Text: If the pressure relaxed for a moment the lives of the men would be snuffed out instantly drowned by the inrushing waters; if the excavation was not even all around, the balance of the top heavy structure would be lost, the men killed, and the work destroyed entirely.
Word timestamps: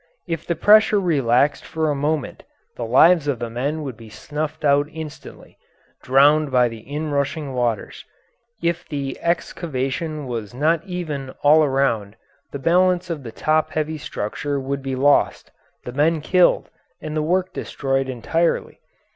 If 0.25 0.47
the 0.47 0.55
pressure 0.55 0.99
relaxed 0.99 1.63
for 1.63 1.87
a 1.87 1.93
moment 1.95 2.41
the 2.75 2.85
lives 2.85 3.27
of 3.27 3.37
the 3.37 3.51
men 3.51 3.83
would 3.83 3.97
be 3.97 4.09
snuffed 4.09 4.65
out 4.65 4.87
instantly 4.91 5.59
drowned 6.01 6.49
by 6.51 6.69
the 6.69 6.79
inrushing 6.91 7.53
waters; 7.53 8.03
if 8.63 8.89
the 8.89 9.19
excavation 9.21 10.25
was 10.25 10.55
not 10.55 10.83
even 10.85 11.29
all 11.43 11.63
around, 11.63 12.15
the 12.51 12.57
balance 12.57 13.11
of 13.11 13.21
the 13.21 13.31
top 13.31 13.73
heavy 13.73 13.99
structure 13.99 14.59
would 14.59 14.81
be 14.81 14.95
lost, 14.95 15.51
the 15.85 15.93
men 15.93 16.19
killed, 16.19 16.71
and 16.99 17.15
the 17.15 17.21
work 17.21 17.53
destroyed 17.53 18.09
entirely. 18.09 18.79